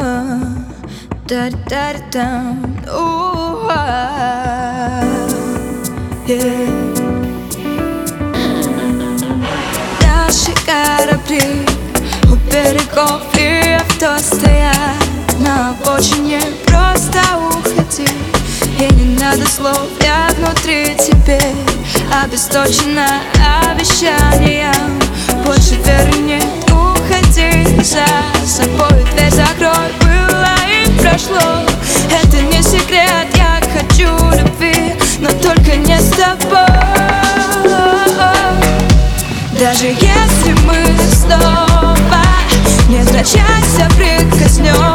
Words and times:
da 0.00 1.50
da 1.50 1.50
da 1.70 1.92
down. 2.10 2.74
Наши 10.02 10.52
корабли 10.66 11.66
у 12.30 12.36
берегов 12.50 13.22
и 13.38 13.72
авто 13.74 14.18
стоят 14.18 15.38
На 15.38 15.70
обочине 15.70 16.40
просто 16.66 17.20
уходи 17.48 18.08
И 18.78 18.94
не 18.94 19.18
надо 19.18 19.48
слов, 19.48 19.88
я 20.02 20.28
внутри 20.36 20.96
теперь 20.98 21.56
Обесточена 22.22 23.20
обещанием 23.70 25.00
Больше 25.44 25.63
Даже 39.64 39.86
если 39.86 40.52
мы 40.66 40.76
снова 41.10 42.22
не 42.86 43.02
прикоснемся 43.96 44.93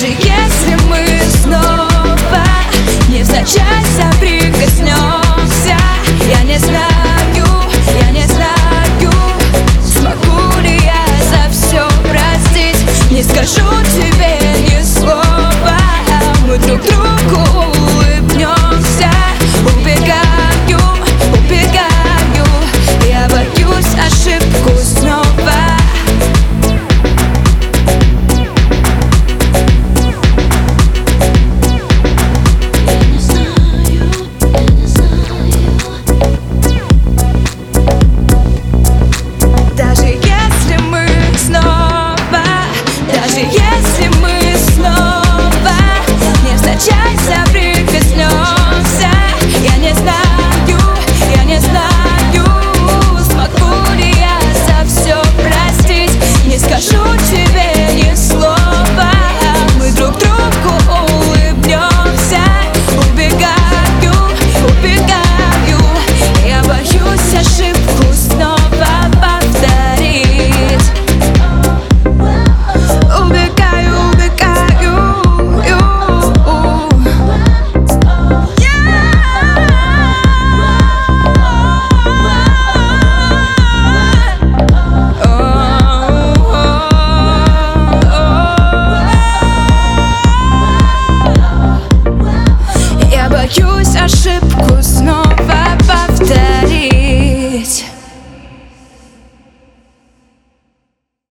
magic. 0.00 0.24
Yeah. 0.24 0.37